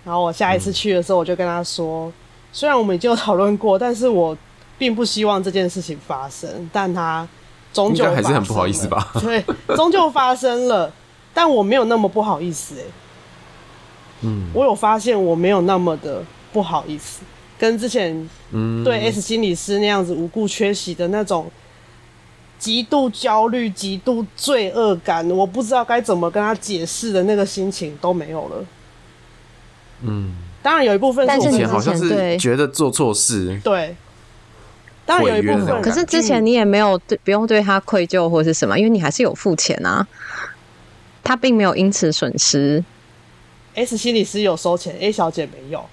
[0.03, 2.13] 然后我下一次去的时候，我就跟他说，嗯，
[2.51, 4.35] 虽然我们已经有讨论过，但是我
[4.77, 7.27] 并不希望这件事情发生，但他
[7.73, 9.11] 终究还是很不好意思吧？
[9.21, 9.43] 对，
[9.75, 10.91] 终究发生了。
[11.31, 12.87] 但我没有那么不好意思哎、欸，
[14.21, 17.21] 嗯，我有发现我没有那么的不好意思，
[17.57, 18.29] 跟之前
[18.83, 21.49] 对 S 心理师那样子无故缺席的那种
[22.57, 28.65] 极度焦虑、极度罪恶感，我不知道该怎么跟他解释的那个心情都没有了。
[30.01, 33.95] 嗯，当然有一部分是之前好像是觉得做错事，对，
[35.05, 40.07] 当然有一部分，可是之前你也没有对不用对他愧疚或是什么，因为你还是有付钱啊。
[41.21, 42.83] 他并没有因此损失。
[43.75, 45.85] S 心理师有收钱，A 小姐没有。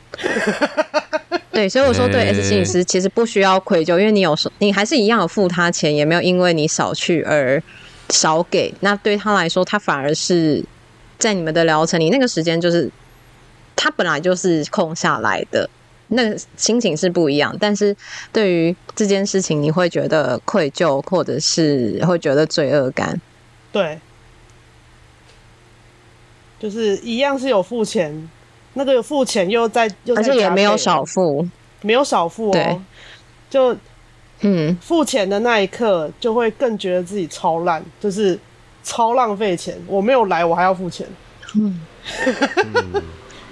[1.53, 7.62] 对，所以我说对 S 心理师其实不需要愧疚，因为你有收，你还是一样有付他钱，也没有因为你少去而
[8.09, 8.73] 少给。
[8.81, 10.64] 那对他来说，他反而是
[11.19, 12.90] 在你们的疗程里，那个时间就是
[13.87, 15.70] 他本来就是空下来的，
[16.09, 17.57] 那个心情是不一样。
[17.61, 17.94] 但是
[18.33, 23.20] 对于这件事情，你会觉得愧疚，或者是会觉得罪恶感。
[23.70, 24.01] 对。
[26.59, 28.29] 就是一样是有付钱，
[28.75, 31.46] 那个付钱又在，又在而且也没有少付，
[31.83, 32.83] 没有少付哦，
[33.49, 33.77] 就
[34.40, 38.37] 嗯，付钱的那一刻就会更觉得自己超烂，就是
[38.83, 39.79] 超浪费钱。
[39.87, 41.07] 我没有来，我还要付钱，
[41.55, 41.79] 嗯，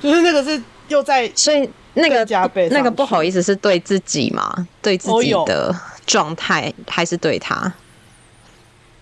[0.05, 4.69] 就是那个是又在，所以那个加倍那个不好意思是对自己嘛？
[4.83, 7.73] 对自己的状态还是对他？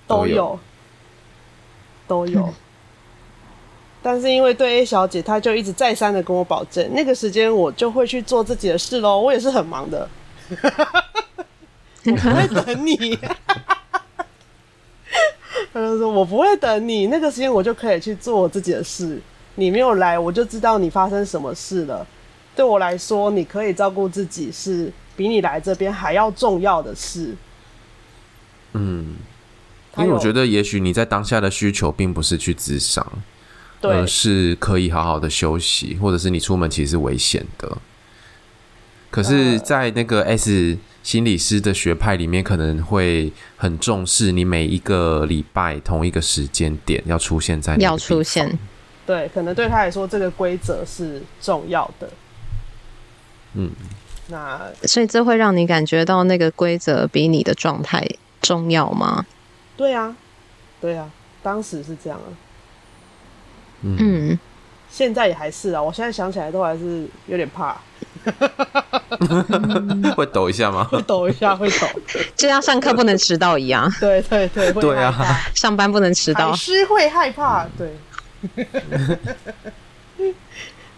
[0.07, 0.59] 都有，
[2.07, 2.43] 都有。
[2.43, 2.55] 嗯
[4.05, 9.19] 但是因为对 A 小姐，她就一直再三的跟我保证，那个时间我就会去做自己的事喽。
[9.19, 10.09] 我也是很忙的，
[12.05, 13.17] 我不会等你。
[15.73, 19.21] 他就说：“我不会等你，那个时间我就可以去做我自己的事。
[19.55, 22.07] 你没有来，我就知道你发生什么事了。
[22.55, 27.35] 对我来说，你可以照顾自己是比你来这边还要重要的事。”
[28.75, 29.17] 嗯，
[29.99, 33.07] 因为我觉得，也许你在当下的需求并不是去自伤。
[33.85, 37.79] 而是可以好好的休息，或者是你出门其实是危险的。
[39.11, 48.57] 可是，在那个 S 心理师的学派里面，可能会很重视你每一个礼拜同一个时间点要出现在要出现。
[49.07, 52.09] 对，可能对他来说，这个规则是重要的。
[53.55, 53.71] 嗯，
[54.29, 58.07] 那所以这会让你感觉到那个规则比你的状态
[58.41, 59.27] 重要吗？
[59.77, 60.17] 对啊，
[60.81, 61.11] 对啊，
[61.43, 62.31] 当时是这样啊。
[63.83, 64.39] 嗯，
[64.89, 67.77] 现在也还是啊，我现在想起来都还是有点怕，
[70.15, 70.85] 会抖一下吗？
[70.93, 71.87] 会抖一下，会抖，
[72.37, 73.91] 就像上课不能迟到一样。
[73.99, 75.13] 对对对，对啊，
[75.55, 77.67] 上班不能迟到，还是会害怕。
[77.77, 77.93] 对，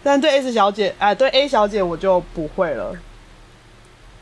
[0.02, 2.94] 但对 S 小姐，哎、呃，对 A 小姐我就不会了。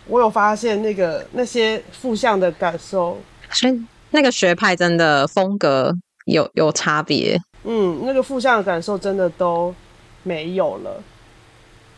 [0.07, 3.19] 我有发现那个那些负向的感受，
[3.51, 5.93] 所以那个学派真的风格
[6.27, 7.41] 有有差别。
[7.65, 9.75] 嗯，那个负向的感受真的都
[10.23, 11.03] 没有了。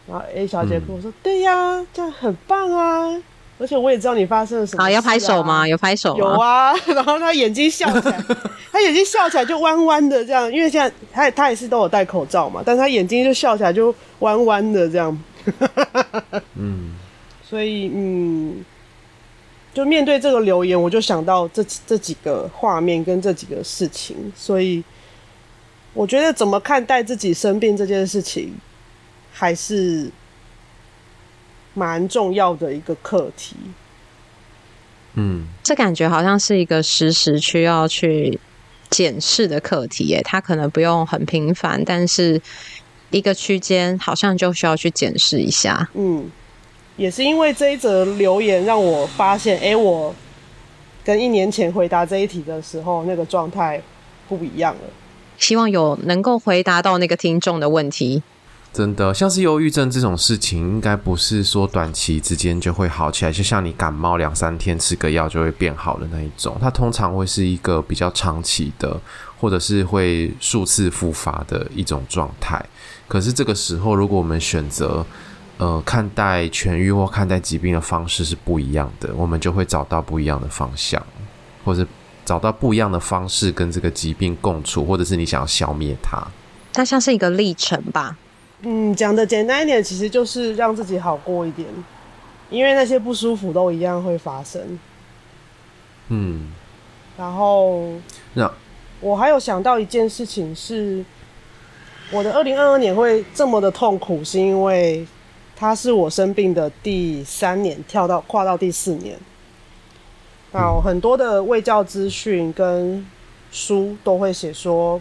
[0.07, 3.23] 然后 A 小姐跟我说：“嗯、对呀，这样很棒啊！
[3.65, 5.67] 而且我也知道你发生了什么、啊。”好，要拍手吗？
[5.67, 6.19] 有拍手吗？
[6.19, 6.75] 有啊。
[6.95, 8.25] 然后他眼睛笑起来，
[8.71, 15.19] 他眼睛笑起来就弯弯的这样，因为现在他他也是都有戴口罩嘛，但他眼睛就笑起来就弯弯的这样。
[16.57, 16.95] 嗯，
[17.43, 18.63] 所以嗯，
[19.73, 24.85] 就面对这个留言，我就想到这这几个画面跟这几个事情，所以。
[25.97, 28.53] 我觉得怎么看待自己生病这件事情，
[29.33, 30.11] 还是
[31.75, 33.57] 蛮重要的一个课题。
[35.15, 38.41] 嗯，这感觉好像是一个时时需要去
[38.91, 40.21] 检视的课题耶。
[40.25, 42.41] 它可能不用很频繁，但是
[43.11, 45.89] 一个区间好像就需要去检视一下。
[45.95, 46.31] 嗯，
[46.97, 50.13] 也是因为这一则留言让我发现，哎，我
[51.05, 53.81] 跟一年前回答这一题的时候那个状态
[54.29, 54.81] 不一样了。
[55.37, 58.23] 希望有能够回答到那个听众的问题。
[58.75, 66.59] 真的，像是忧郁症这种事情，应该不是说短期之间就会好起来，就像你感冒两三天吃个药就会变好的那一种。
[66.61, 69.01] 它通常会是一个比较长期的，
[69.39, 72.61] 或者是会数次复发的一种状态。
[73.07, 75.07] 可是这个时候，如果我们选择
[75.59, 81.01] 呃看待痊愈或看待疾病的方式是不一样的，我们就会找到不一样的方向，
[81.65, 81.87] 或者
[82.25, 86.21] 找到不一样的方式跟这个疾病共处，或者是你想要消灭它，
[86.73, 88.17] 它像是一个历程吧。
[88.67, 91.69] 嗯，讲的简单一点，其实就是让自己好过一点，
[92.49, 94.79] 因为那些不舒服都一样会发生。
[96.09, 96.51] 嗯，
[97.19, 97.91] 然后
[98.33, 98.51] 那
[99.01, 101.05] 我还有想到一件事情是，
[102.11, 105.07] 我的二零二二年会这么的痛苦，是因为
[105.55, 109.19] 它是我生病的第三年，跳到跨到第四年。
[110.53, 113.07] 那，很多的卫教资讯跟
[113.53, 114.99] 书都会写说，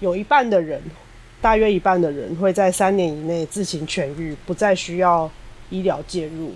[0.00, 0.82] 有一半的人。
[1.44, 5.30] 大约一半的人会在三年以内自行痊愈，不再需要
[5.68, 6.54] 医疗介入。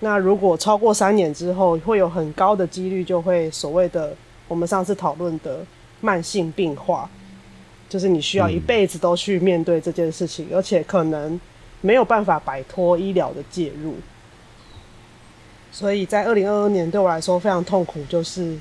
[0.00, 4.14] 那如果超过三年之后，会有很高的几率就会所谓的
[4.48, 5.60] 我们上次讨论的
[6.02, 7.08] 慢性病化，
[7.88, 11.40] 就是你需要一辈子都去面对这件事情，而且可能
[11.80, 13.94] 没有办法摆脱医疗的介入。
[15.70, 18.58] 所以在二零二二年对我来说非常痛苦，就是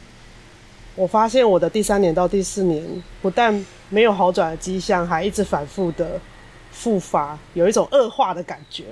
[0.96, 2.82] 我发现我的第三年到第四年
[3.22, 6.20] 不但没有好转的迹象，还一直反复的
[6.72, 8.86] 复发，有一种恶化的感觉，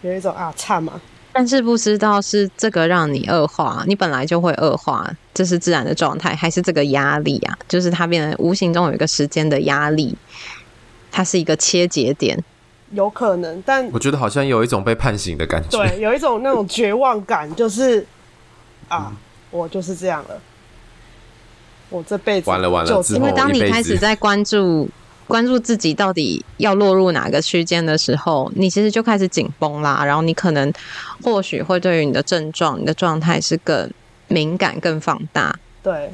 [0.00, 0.98] 有一种啊差嘛。
[1.30, 7.58] 但是不知道是这个让你恶化，你本来就会恶化，这是自然的状态，还是这个压力啊？
[7.68, 10.16] 就是它变得无形中有一个时间的压力，
[11.10, 12.42] 它是一个切节点，
[12.92, 13.62] 有可能。
[13.66, 18.04] 但我觉得好像有一种被判刑的感觉，对，有一种那种绝望感，就是
[18.88, 19.12] 啊，
[19.50, 20.40] 我就是这样了。
[21.90, 24.88] 我这辈子完了完了，因为当你开始在关注
[25.26, 30.04] 关注自己到底要落入哪个区间的时候，你其实就开始紧绷啦。
[30.04, 30.70] 然后你可能
[31.22, 33.90] 或许会对于你的症状、你的状态是更
[34.28, 35.58] 敏感、更放大。
[35.82, 36.10] 对。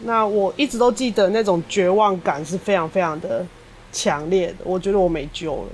[0.00, 3.46] 那我一直都记得那种绝望感是非常非常的
[3.92, 4.56] 强烈的。
[4.64, 5.68] 我觉得我没救了。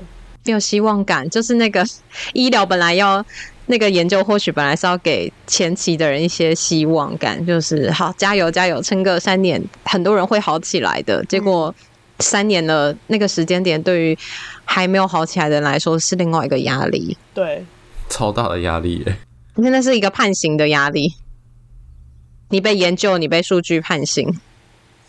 [0.45, 1.85] 没有希望感，就是那个
[2.35, 3.25] 医疗本来要。
[3.71, 11.25] 那个研究或许本来是要给前期的人一些希望感，就是好加油加油，撑个三年，很多人会好起来的。
[11.27, 11.73] 结果
[12.19, 14.19] 三年了，那个时间点对于
[14.65, 17.65] 还没有好起来的人来说是另外一个压力，对，
[18.09, 19.17] 超大的压力耶。
[19.55, 21.15] 因为那是一个判刑的压力，
[22.49, 24.29] 你被研究，你被数据判刑。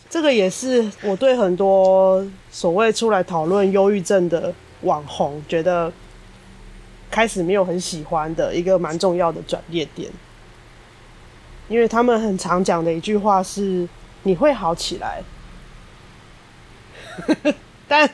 [0.08, 5.92] 这个也是我对很多所谓出来讨论忧郁症的网红觉得。
[7.12, 10.10] 开始没有很喜欢的一个蛮重要的转捩点，
[11.68, 13.86] 因为他们很常讲的一句话是
[14.24, 15.22] “你会好起来”，
[17.86, 18.08] 但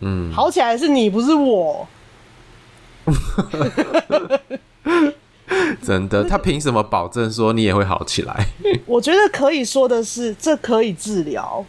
[0.00, 1.86] 嗯，好起来是你不是我，
[5.82, 8.46] 真的， 他凭什么保证说你也会好起来？
[8.86, 11.64] 我觉得可以说的是，这可以治疗。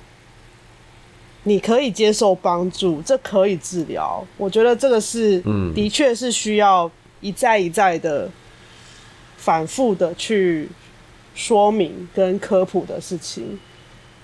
[1.48, 4.22] 你可以接受帮助，这可以治疗。
[4.36, 6.92] 我觉得这个是，嗯，的确是需要
[7.22, 8.30] 一再一再的
[9.38, 10.68] 反复的去
[11.34, 13.58] 说明跟科普的事情。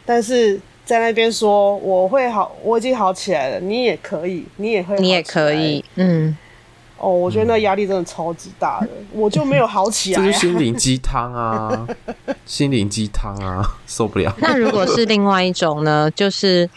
[0.05, 6.35] 但是在那边说我会好，我已经好起来了，你也可以，你也会，你也可以，嗯。
[6.97, 10.25] 哦，我觉得那压力真的超级大的， 我就没有好起来啊。
[10.25, 11.87] 这是心灵鸡汤啊，
[12.45, 14.33] 心灵鸡汤啊，受不了。
[14.39, 16.11] 那如果是另外一种呢？
[16.11, 16.69] 就是。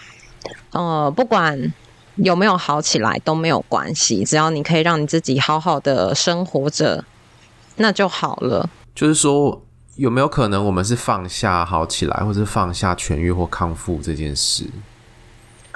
[0.77, 1.73] 呃，不管
[2.17, 7.03] 有没有好起来都没有关系，只要你可以让你自己好好的生活着，
[7.77, 8.69] 那就好了。
[8.95, 9.63] 就是说，
[9.97, 14.67] 有没有可能我们是放下好起来，或是放下痊愈或康复这件事？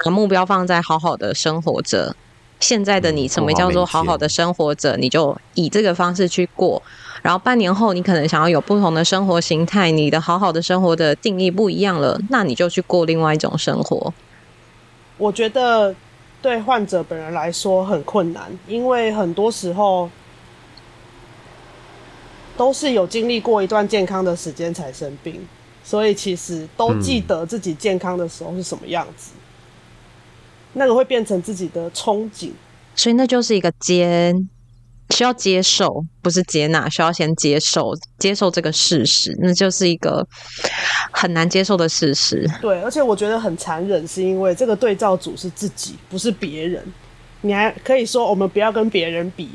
[0.03, 2.15] 把目标放在好好的生活着。
[2.59, 4.95] 现在的你，什么叫做好好的生活着？
[4.97, 6.81] 你就以这个方式去过。
[7.23, 14.13] 然后半年后，你可能想要有不同的生活形态，你的好好的生活的定义不一样了，那你就去过另外一种生活。
[15.21, 15.95] 我觉得
[16.41, 20.09] 对患者本人来说很困难，因为很多时候
[22.57, 25.47] 都是有经历过一段健康的时间才生病，
[25.83, 29.39] 所以其实都记得自己健康的时候是什么样子，嗯、
[30.73, 32.49] 那个会变成自己的憧憬，
[32.95, 34.49] 所以那就是一个肩。
[35.11, 40.25] 需要接受，不是接纳，需要先接受，接受这个事实，那就是一个
[41.11, 42.49] 很难接受的事实。
[42.61, 46.83] 对，而且我觉得很残忍，是因为这个对照组是自己，不是别人。
[47.41, 49.49] 你还可以说我们不要跟别人比，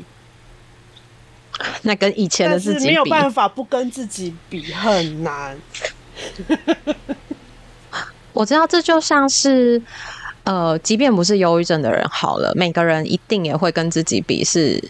[1.81, 5.57] 那跟以前的自己比，没有办法不跟自己比，很难。
[8.33, 9.81] 我知道，这就像是，
[10.43, 14.83] 呃，即便不是忧郁症的人，好了，每个人一定也会跟自己比，是。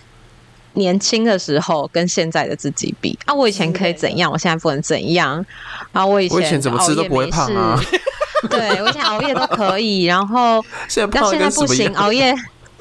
[0.77, 5.45] 年轻的时候跟现在的自己比啊，我以前可以怎样，我现在不能怎样
[5.91, 6.05] 啊。
[6.05, 7.79] 我以前，我以前怎么吃都不会胖啊。
[8.49, 12.33] 对，我以前熬夜都可以，然后 现在现在不行，熬夜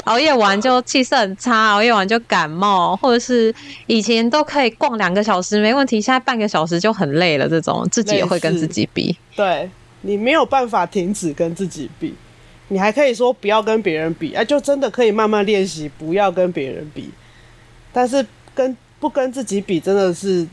[0.04, 3.52] 熬夜完就气色很差，熬夜完就感冒，或者是
[3.86, 7.48] 以前都可以逛两个小时没问题，现在半个小时就很累了。
[7.48, 9.68] 这种自己也会跟自己比，对，
[10.02, 12.14] 你没有办法停止跟自己比，
[12.68, 17.10] 你还可以说不要跟别人比，哎，就真的可以慢慢练习不要跟别人比。
[17.96, 18.22] 但是
[18.54, 20.46] 跟不跟自己比，真的是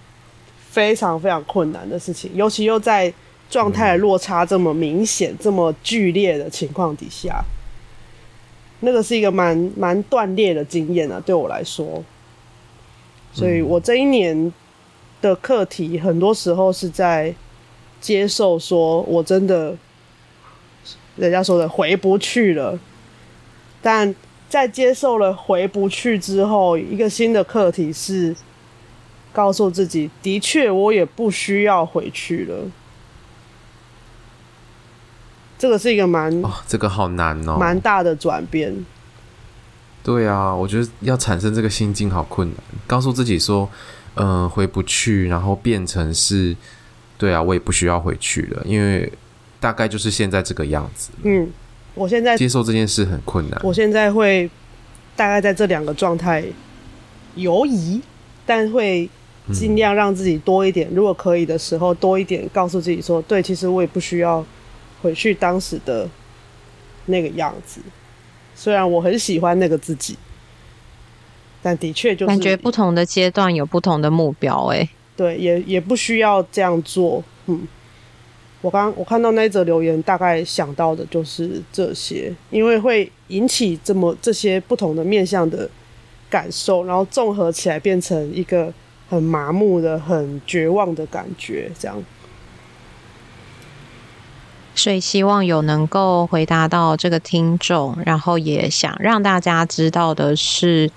[0.70, 3.14] 非常非常困难的事情，尤其又在
[3.50, 7.44] 状态落差这么明显、这么剧烈的情况底下，
[8.80, 12.02] 那个是一个蛮蛮断裂的经验啊，对我来说。
[13.34, 14.54] 所以我这一年
[15.22, 17.36] 的课题，很多时候是在
[18.00, 19.76] 接受，说我真的，
[21.18, 22.80] 人家说的回不去了，
[23.82, 24.16] 但。
[24.54, 28.36] 在接受了回不去之后，一个新的课题是
[29.32, 32.70] 告诉自己：的确，我也不需要回去了。
[35.58, 36.32] 这个是一个蛮……
[36.44, 38.86] 哦，这个好难哦，蛮大的转变。
[40.04, 42.58] 对啊，我觉得要产生这个心境好困难。
[42.86, 43.68] 告诉自己说
[44.14, 46.56] ：“嗯，回不去，然后变成是，
[47.18, 49.12] 对啊，我也不需要回去了，因为
[49.60, 51.52] 大概就是现在这个样子。”嗯。
[51.96, 53.60] 我现在接受这件事很困难。
[53.64, 54.50] 我现在会
[55.16, 56.44] 大概在这两个状态
[57.36, 58.02] 犹疑，
[58.46, 59.08] 但会
[59.52, 60.88] 尽量让自己多一点。
[60.92, 60.96] 嗯。
[60.96, 64.44] 如果可以的时候，多一点告诉自己说：“对，其实我也不需要
[65.02, 66.10] 回去当时的
[67.06, 67.82] 那个样子。
[68.56, 70.18] 虽然我很喜欢那个自己，
[71.62, 77.24] 但的确就是感觉不同的阶段有不同的目标。”哎，对，也也不需要这样做。
[77.46, 77.68] 嗯。
[78.64, 85.70] 我刚我看到那一则留言，大概想到的就是这些，因为会引起这么这些不同的面向的
[86.30, 88.74] 感受，然后综合起来变成一个
[89.10, 92.02] 很麻木的、很绝望的感觉，这样。
[94.74, 100.90] 所以希望有能够回答到这个听众，然后也想让大家知道的是，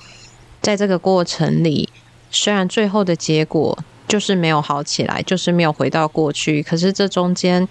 [0.62, 1.88] 在这个过程里，
[2.30, 3.76] 虽然最后的结果
[4.08, 7.66] 就是没有好起来，就是没有回到过去，可是这中间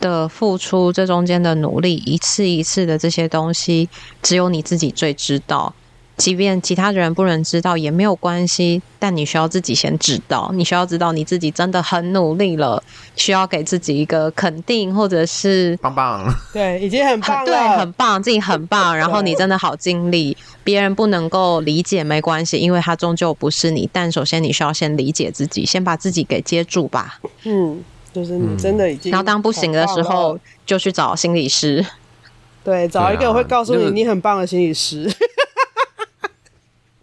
[0.00, 3.88] 的付出，这中间的努力，一次一次的这些东西，
[4.22, 5.74] 只有你自己最知道。
[6.18, 10.50] 即便其他人不能知道也没有关系，但你需要自己先知道。
[10.52, 12.82] 你需要知道你自己真的很努力了，
[13.14, 16.28] 需要给自己一个肯定，或者是棒棒。
[16.52, 18.94] 对，已经很棒了， 对，很棒，自己很棒。
[18.98, 23.88] 然后你真的好尽力，别人不能够理解没关系，因为他终究不是你。
[23.92, 27.20] 但首先你需要先理解自己，先把自己给接住吧。
[27.44, 27.80] 嗯，
[28.12, 29.12] 就是你真的已经。
[29.12, 31.86] 然后当不行的时候，就去找心理师。
[32.64, 35.08] 对，找一个会告诉你你很棒的心理师。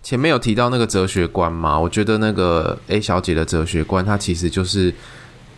[0.05, 1.79] 前面有提到那个哲学观吗？
[1.79, 4.93] 我觉得那个 A 小姐的哲学观，它其实就是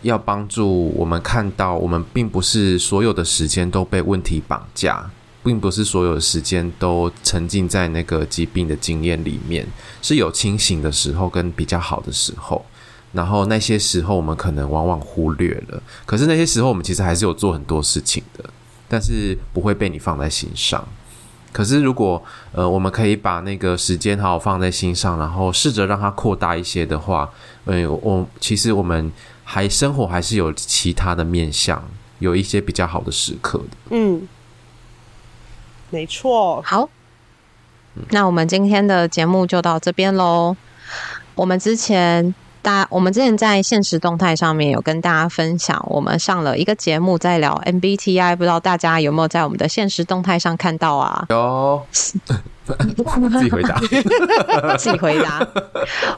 [0.00, 5.10] 要帮助我们看到，我们并不是所有的时间都被问题绑架，
[5.44, 9.66] 并不是所有的时间都沉浸在那个疾病的经验里面，
[10.00, 12.64] 是有清醒的时候跟比较好的时候，
[13.12, 18.48] 然后那些时候我们可能往往忽略了，可是那些时候我们其实还是有做很多事情的，
[18.88, 20.88] 但是不会被你放在心上。
[21.52, 22.22] 可是，如果
[22.52, 27.30] 呃，我们可以把那个时间好好放在心上，然后试着让它扩大一些的话，
[27.64, 29.10] 呃，我其实我们
[29.44, 31.82] 还生活还是有其他的面向，
[32.18, 33.76] 有一些比较好的时刻的。
[33.90, 34.28] 嗯，
[35.90, 36.62] 没错。
[36.62, 36.88] 好，
[38.10, 40.56] 那我们今天的节目就到这边喽。
[41.34, 42.34] 我们之前。
[42.68, 51.24] 大，我们之前在现实动态上面有跟大家分享，我们上了一个节目在聊 MBTI，不知道大家有没有在我们的现实动态上看到啊？
[51.30, 53.80] 有， 自己回答，
[54.76, 55.48] 自己回答。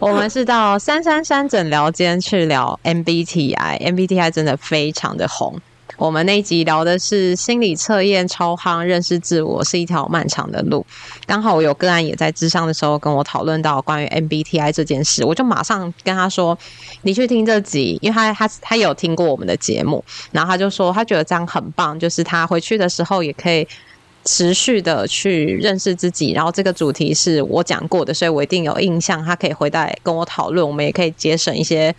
[0.01, 5.57] 我们是到三三三诊疗间去聊 MBTI，MBTI 真的非常的红。
[6.01, 10.85] 我们那一集聊的是心理测验超夯，认识自我是一条漫长的路。
[11.27, 16.59] 刚好我有个案也在智商的时候跟我讨论到关于 MBTI 这件事，我就马上跟他说
[17.05, 23.69] ：“你去听这集，因为他他他有听过我们的节目，然后他就说他觉得这样很棒，就是他回去的时候也可以
[24.25, 26.33] 持续的去认识自己。
[26.33, 31.95] 然后这个主题是我讲过的，所以我一定有印象，他可以回来跟我讨论，我们也可以节省一些。”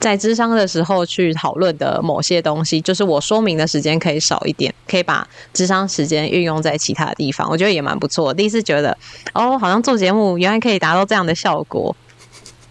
[0.00, 8.32] 在智商的时候去讨论的某些东西，就是我说明的时间可以少一点，可以把智商时间运用在其他的地方，我觉得也蛮不错。
[8.32, 8.96] 第一次觉得，
[9.34, 11.94] 哦，好像做节目原来可以达到这样的效果。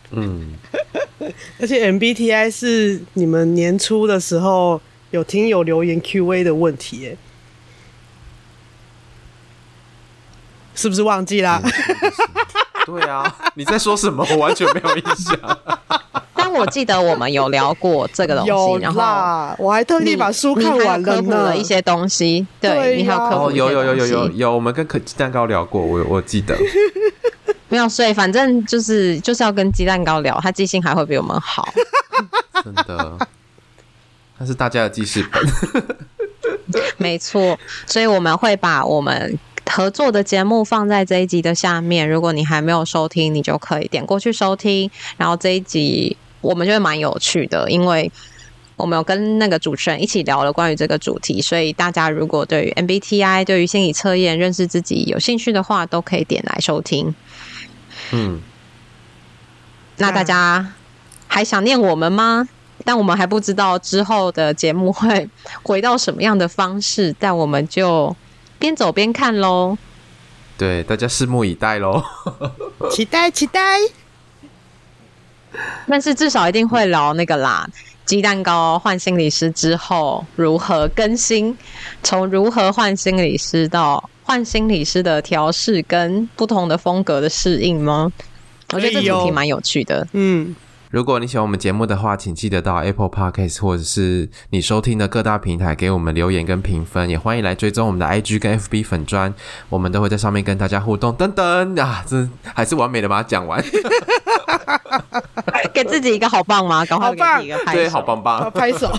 [0.10, 0.56] 嗯，
[1.60, 7.18] 而且 MBTI 是你们年初的时候有听友留言 Q&A 的问题，耶，
[10.74, 11.62] 是不是忘记啦？
[12.88, 14.26] 对啊，你在说什么？
[14.32, 15.60] 我完全没有印象。
[16.54, 22.46] 我记得我们有聊过这个东西， 然后我还特地把书看完了，科普了一些东西。
[22.60, 26.58] 对，你还有科普有有有有有有，我们跟鸡蛋糕聊过，我我记得。
[27.70, 31.68] 没有，所以反正就是就是要跟鸡蛋糕聊，他记性还会比我们好。
[32.64, 33.18] 真的，
[34.38, 35.42] 他是大家的记事本。
[36.98, 39.38] 没错，所以我们会把我们
[39.70, 42.10] 合作的节目放在这一集的下面。
[42.10, 44.90] 如果你还没有收听，你就可以点过去收听。
[45.18, 46.18] 然后这一集。
[46.42, 48.12] 我们觉得蛮有趣的，因为
[48.76, 57.14] 我们有跟那个主持人一起聊了关于这个主题，所以大家如果对于 MBTI、对于心理测验、认识自己有兴趣的话，都可以点来收听。
[58.12, 58.42] 嗯，
[59.98, 60.74] 那大家
[61.28, 62.48] 还想念我们吗？
[62.86, 65.30] 但我们还不知道之后的节目会
[65.62, 68.16] 回到什么样的方式，但我们就
[68.58, 69.78] 边走边看喽。
[70.58, 72.02] 对，大家拭目以待喽，
[72.90, 73.80] 期待期待。
[75.88, 77.68] 但是至少一定会聊那个啦，
[78.06, 81.58] 鸡蛋糕换心理师之后如何更新，
[82.04, 88.12] 从如何换心理师到换心理师的调试跟不同的风格的适应吗？
[88.74, 90.56] 我觉得这主题蛮有趣的，嗯。
[90.90, 99.32] 如果你喜欢我们节目的话，请记得到 Apple Podcast 或者是你收听的各大平台给我们留言跟评分，也欢迎来追踪我们的 IG 跟 FB 粉砖，
[99.70, 101.14] 我们都会在上面跟大家互动。
[101.14, 103.64] 等等啊，这还是完美的把它讲完，
[105.72, 106.84] 给自己一个好棒吗？
[106.86, 108.92] 赶快给自己一个拍手，对，好棒棒，拍手。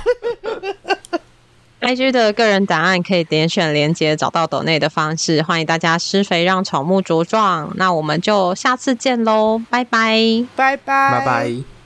[1.81, 7.73] IG 的个人档案可以点选连接找到抖内的方式，欢迎大家施肥让草木茁壮。
[7.75, 11.80] 那我们就下次见喽，拜拜，拜拜，拜拜。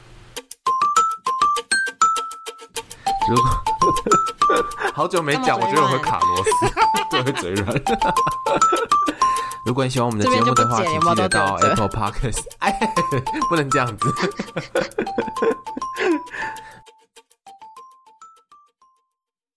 [3.28, 3.50] 如 果
[4.94, 6.50] 好久没讲，我觉得我会卡螺丝，
[7.10, 7.74] 对会嘴软。
[9.64, 12.42] 如果你喜欢我们的节目的话，请记得到 Apple Podcast。
[12.58, 12.78] 哎，
[13.48, 14.14] 不能这样子。